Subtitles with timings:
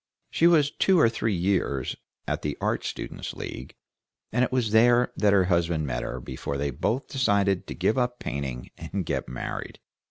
[0.31, 1.95] She was two or three years
[2.27, 3.75] at the Art Students' League,
[4.31, 7.99] and it was there that her husband met her before they both decided to give
[7.99, 9.79] up painting and get married.